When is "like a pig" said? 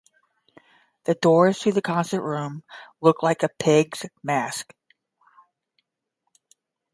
3.21-3.93